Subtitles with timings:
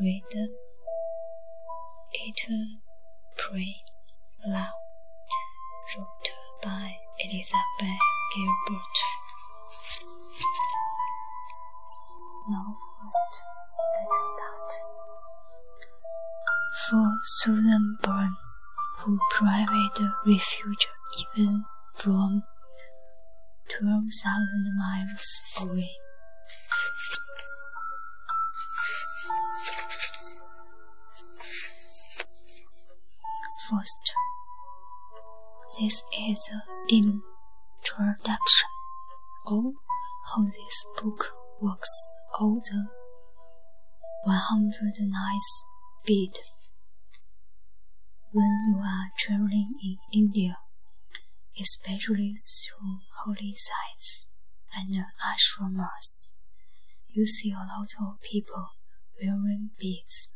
[0.00, 0.52] read it,
[3.36, 3.76] pray
[4.46, 4.74] love,
[5.96, 6.30] wrote
[6.62, 8.02] by Elizabeth
[8.34, 8.96] Gilbert.
[12.48, 13.32] Now first,
[13.96, 14.70] let's start.
[16.88, 18.36] For Susan Bowen,
[18.98, 20.88] who private refuge
[21.20, 21.64] even
[21.94, 22.42] from
[23.68, 25.90] 12,000 miles away.
[33.70, 34.12] First,
[35.80, 36.60] this is an
[36.90, 38.68] introduction
[39.46, 39.64] of
[40.26, 41.32] how this book
[41.62, 42.10] works.
[42.38, 42.86] All the
[44.24, 45.64] 100 nights
[46.02, 46.32] speed
[48.32, 50.58] when you are traveling in India,
[51.58, 54.26] especially through holy sites
[54.76, 54.94] and
[55.24, 56.32] ashrams.
[57.08, 58.66] You see a lot of people
[59.18, 60.28] wearing beads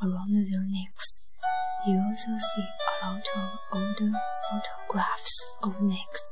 [0.00, 1.25] around their necks
[1.86, 4.12] you also see a lot of older
[4.50, 6.26] photographs of next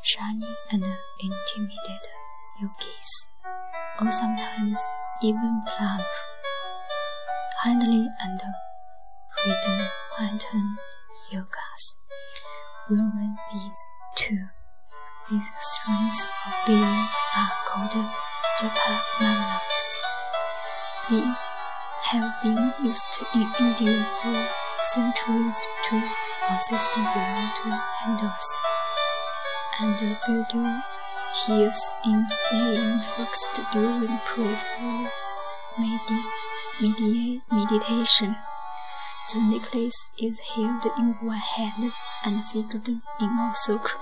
[0.00, 0.84] shiny and
[1.18, 2.14] intimidated
[2.60, 3.30] yogis,
[4.00, 4.78] or sometimes
[5.22, 6.04] even plump,
[7.64, 8.40] handly and
[9.32, 10.76] pretty pattern
[11.32, 11.96] yogas,
[12.88, 14.44] wearing beads too.
[15.30, 17.96] These strings of beads are called
[18.60, 20.00] japamalas.
[21.08, 21.53] The
[22.10, 24.36] have been used in India for
[24.84, 25.96] centuries to
[26.50, 27.58] assist devout
[28.00, 28.62] handles
[29.80, 30.82] and building
[31.46, 35.08] hills in staying fixed during prayerful
[35.78, 38.36] medi meditation.
[39.32, 41.92] The necklace is held in one hand
[42.24, 43.00] and figured in
[43.38, 44.00] a circle.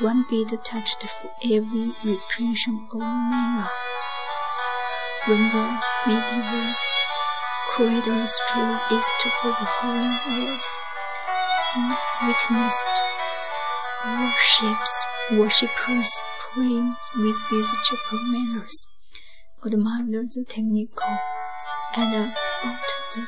[0.00, 3.70] One bead touched for every repetition of mantra.
[5.26, 6.74] When the medieval
[7.72, 9.10] corridors drew east
[9.40, 10.66] for the Holy Wars.
[11.72, 11.80] He
[12.26, 12.84] witnessed
[14.04, 18.86] worships, worshippers praying with these chapel manners,
[19.64, 21.16] admired the technical,
[21.96, 23.26] and brought the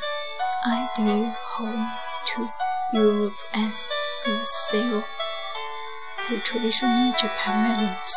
[0.67, 1.89] ideal home
[2.27, 2.51] to
[2.93, 3.89] Europe as
[4.29, 5.03] Rosario.
[6.29, 8.13] The traditional japamalas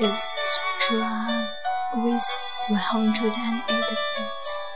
[0.00, 0.28] is
[0.76, 1.48] strung
[1.96, 2.24] with
[2.68, 4.69] 108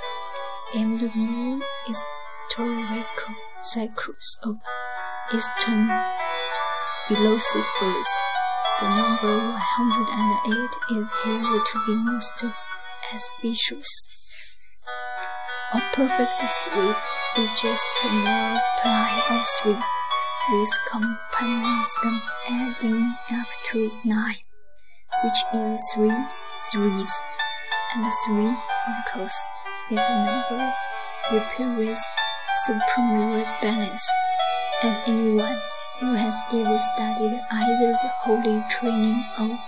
[0.74, 4.56] beads aimed more historical cycles of
[5.34, 5.88] Eastern
[7.06, 8.08] philosophers.
[8.80, 12.44] The number 108 is held to be most
[13.14, 14.08] auspicious.
[15.72, 19.78] A perfect three-digit multiply of three,
[20.50, 21.96] with components
[22.50, 24.44] adding up to nine,
[25.24, 26.24] which is three
[26.70, 27.20] threes,
[27.94, 29.53] and three, of course
[29.90, 30.72] is a number
[31.32, 32.08] represents
[32.64, 34.08] supreme balance,
[34.82, 35.58] as anyone
[36.00, 39.58] who has ever studied either the holy training or,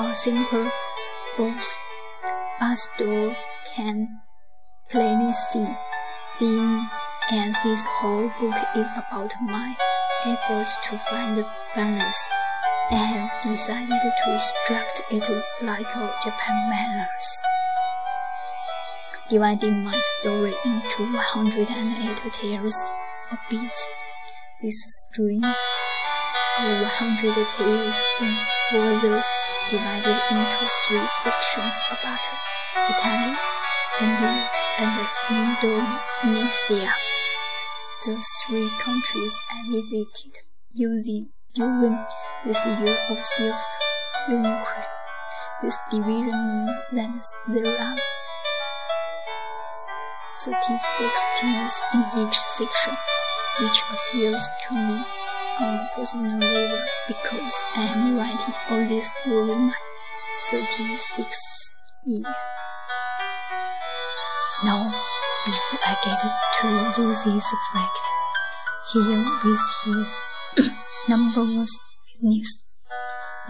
[0.00, 0.70] or simple
[1.36, 1.76] both
[2.58, 3.34] pastoral
[3.74, 4.20] can
[4.90, 5.66] plainly see,
[6.38, 6.86] being
[7.32, 9.74] as this whole book is about my
[10.26, 12.28] effort to find balance.
[12.90, 15.28] I have decided to structure it
[15.62, 17.57] like a japamalas
[19.28, 22.92] dividing my story into 108 tales
[23.30, 23.88] of beats.
[24.62, 25.54] This string of
[26.64, 28.40] 100 tales is
[28.70, 29.22] further
[29.68, 32.24] divided into three sections about
[32.88, 33.36] Italy,
[34.00, 34.48] India,
[34.80, 34.96] and
[35.28, 36.88] Indonesia.
[38.06, 40.38] The three countries I visited
[40.72, 41.98] using during
[42.46, 44.84] this year of self-inquiry.
[45.60, 47.12] This division means that
[47.48, 47.96] there are
[50.38, 52.94] 36 teams in each section,
[53.60, 55.02] which appeals to me
[55.58, 56.78] on a personal level
[57.08, 59.74] because I am writing all this during my
[60.52, 61.74] 36th
[62.04, 62.22] year.
[64.64, 64.86] Now,
[65.44, 67.90] before I get to Lucy's flag,
[68.92, 70.70] here with his
[71.08, 72.64] numberless business,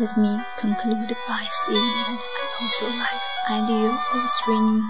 [0.00, 4.88] let me conclude by saying that I also like the idea of training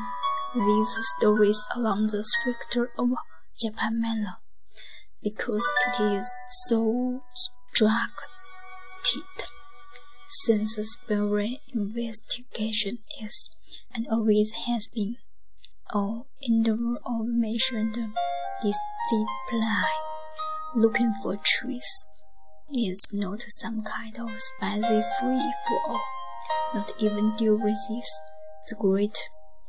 [0.54, 3.10] these stories along the structure of
[3.62, 4.36] Japamala
[5.22, 6.34] because it is
[6.66, 7.22] so
[7.72, 8.08] structured.
[10.28, 13.50] Since spellware investigation is
[13.94, 15.16] and always has been
[15.92, 17.94] an endeavor of measured
[18.62, 19.84] discipline,
[20.74, 22.04] looking for truth
[22.72, 26.02] is not some kind of spicy free for all,
[26.74, 28.10] not even during this
[28.68, 29.18] the great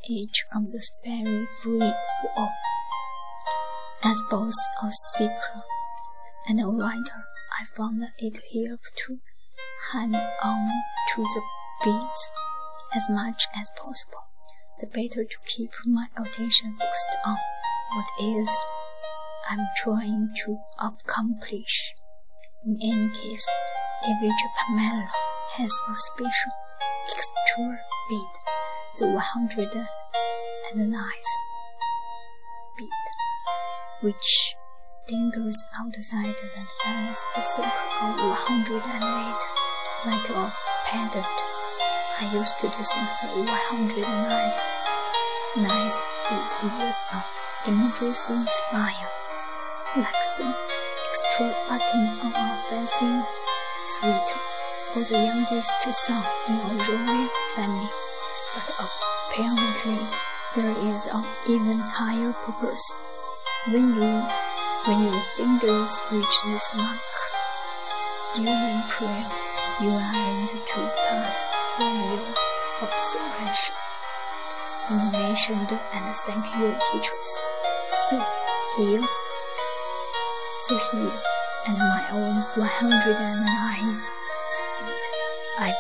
[0.09, 1.79] age of the very free
[2.21, 2.53] for all.
[4.03, 5.63] As both a seeker
[6.47, 7.25] and a writer,
[7.59, 9.19] I found it helpful to
[9.91, 10.69] hang on
[11.15, 11.41] to the
[11.83, 12.31] beats
[12.93, 14.27] as much as possible,
[14.79, 17.37] the better to keep my attention focused on
[17.93, 18.65] what is
[19.49, 21.93] I'm trying to accomplish.
[22.65, 23.47] In any case,
[24.03, 25.11] every Pamela
[25.53, 26.51] has a special
[27.07, 27.79] extra
[28.09, 28.58] beat,
[28.99, 29.85] the 109th
[32.77, 32.89] beat,
[34.01, 34.55] which
[35.07, 37.71] dangles outside and ends the circle
[38.03, 38.75] of 108
[40.03, 40.51] like a
[40.83, 41.37] pendant.
[42.19, 43.95] I used to think the 109
[45.63, 45.97] nice
[46.27, 46.51] beat
[46.83, 46.99] was
[47.67, 49.11] an interesting spire
[49.95, 50.51] like the
[51.07, 53.23] extra button on a fancy
[53.87, 54.39] sweater
[54.97, 58.08] or the youngest son in a royal family.
[58.55, 59.99] But apparently
[60.55, 62.97] there is an even higher purpose.
[63.67, 64.23] When you
[64.85, 66.99] when your fingers reach this mark
[68.35, 69.27] during prayer,
[69.81, 70.79] you are meant to
[71.09, 71.37] pass
[71.75, 72.23] from your
[72.85, 73.75] observation,
[74.89, 75.59] intonation,
[75.93, 77.31] and thank your teachers.
[78.09, 78.23] So
[78.77, 79.03] here
[80.59, 81.11] so here,
[81.67, 84.01] and my own 109
[84.51, 85.01] speed,
[85.57, 85.73] I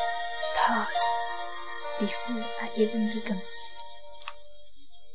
[0.55, 1.18] paused
[1.99, 3.41] before I even began.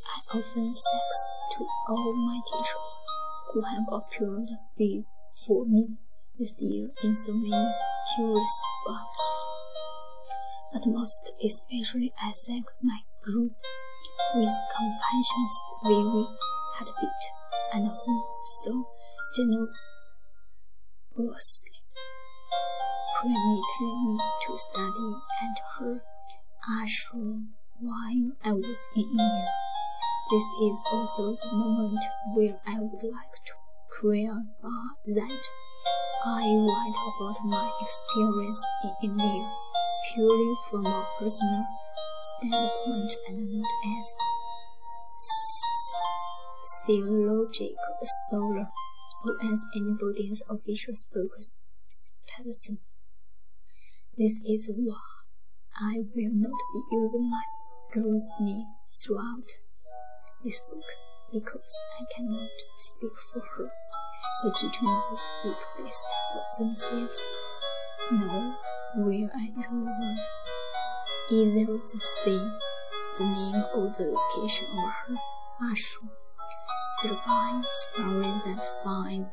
[0.06, 1.10] I often said
[1.52, 3.00] to all my teachers
[3.50, 5.96] who have appeared before me
[6.38, 7.72] this year in so many
[8.14, 9.24] curious forms,
[10.74, 13.48] but most especially I thank my Guru
[14.34, 16.26] with compassion's very
[16.74, 17.24] heartbeat
[17.72, 18.84] and who so
[19.34, 19.70] generously
[23.16, 26.02] permitted me to study at her
[26.68, 27.42] ashram
[27.78, 29.48] while I was in India.
[30.30, 32.00] This is also the moment
[32.34, 33.54] where I would like to
[33.92, 35.44] clarify that
[36.24, 39.50] I write about my experience in India
[40.14, 41.66] purely from a personal
[42.20, 44.12] standpoint and not as
[45.20, 48.68] a theological scholar
[49.24, 52.78] or as anybody's official spokesperson.
[54.16, 55.13] This is why
[55.80, 57.42] I will not be using my
[57.92, 59.50] girl's name throughout
[60.44, 60.84] this book
[61.32, 63.70] because I cannot speak for her.
[64.42, 65.02] The teachers
[65.40, 67.36] speak best for themselves.
[68.12, 68.56] Nor
[68.96, 70.16] will I reveal
[71.30, 72.52] either the same,
[73.18, 75.16] the name or the location of her
[75.72, 76.10] ashram
[77.04, 79.26] thereby sparing that fine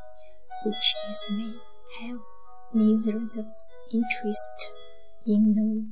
[0.65, 1.53] which is may
[1.99, 2.19] have
[2.73, 3.49] neither the
[3.93, 4.71] interest
[5.25, 5.85] in nor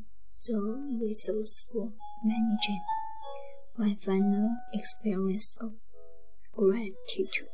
[0.47, 1.89] the resource for
[2.23, 2.81] managing
[3.77, 5.71] my final experience of
[6.55, 7.47] gratitude.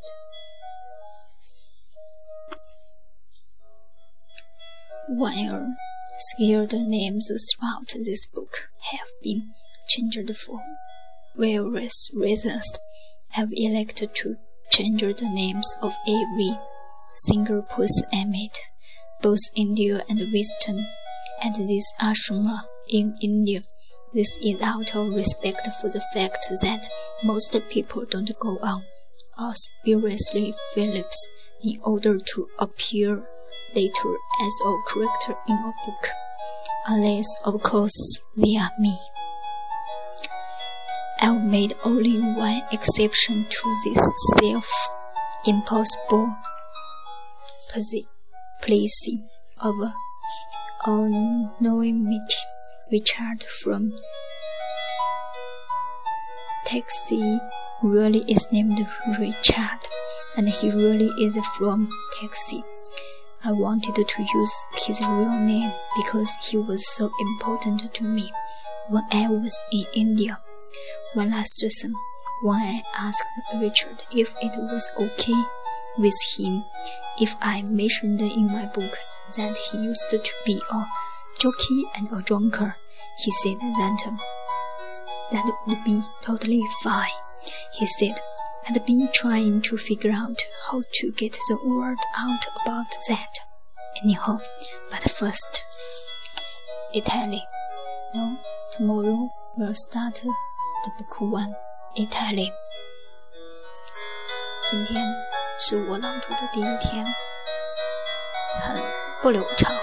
[5.08, 5.76] While
[6.22, 9.54] Scared names throughout this book have been
[9.88, 10.60] changed for
[11.38, 12.78] various reasons.
[13.38, 14.36] I've elected to
[14.70, 16.52] change the names of every
[18.14, 18.58] I met,
[19.22, 20.86] both India and Western,
[21.44, 23.62] at this ashrama in India.
[24.14, 26.88] This is out of respect for the fact that
[27.24, 28.84] most people don't go on
[29.38, 31.28] as spiritually Phillips
[31.64, 33.28] in order to appear
[33.76, 36.08] later as a character in a book,
[36.88, 38.98] unless, of course, they are me.
[41.22, 46.36] I've made only one exception to this self-impossible
[47.74, 49.24] placing
[49.64, 49.76] of
[50.88, 52.36] anonymity.
[52.92, 53.94] Richard from
[56.66, 57.40] Texas
[57.84, 58.80] really is named
[59.20, 59.80] Richard,
[60.36, 62.62] and he really is from Texas.
[63.44, 68.30] I wanted to use his real name because he was so important to me
[68.90, 70.40] when I was in India.
[71.14, 71.94] One last thing,
[72.42, 73.24] when I asked
[73.62, 75.44] Richard if it was okay
[75.98, 76.64] with him
[77.20, 78.98] if I mentioned in my book
[79.36, 80.86] that he used to be a
[81.40, 82.74] jockey and a drunkard,
[83.24, 84.20] he said that um,
[85.32, 87.08] that would be totally fine.
[87.78, 88.20] He said
[88.68, 93.40] I'd been trying to figure out how to get the word out about that.
[94.04, 94.40] Anyhow,
[94.92, 95.64] but first,
[96.94, 97.44] Italy.
[98.16, 98.38] No,
[98.72, 101.56] tomorrow we'll start the book one,
[101.98, 102.52] Italy.
[104.70, 105.04] 今天
[105.62, 107.06] 是我朗读的第一天，
[108.62, 108.82] 很
[109.22, 109.76] 不流畅，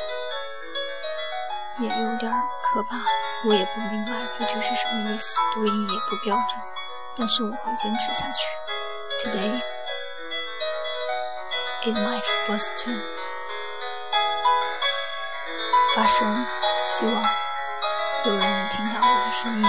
[1.80, 2.96] 也有点可怕，
[3.46, 6.58] 我也不明白这句是什么意思，读音也不标准，
[7.14, 9.28] 但是我会坚持下去。
[9.28, 9.60] Today
[11.84, 12.98] is my first turn。
[15.94, 16.46] 发声，
[16.86, 17.22] 希望
[18.24, 19.66] 有人能听到我的声音。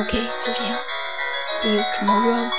[0.00, 0.76] OK，就这样
[1.40, 2.50] ，See you tomorrow。